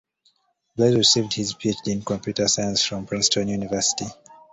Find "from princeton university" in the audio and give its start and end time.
2.83-4.07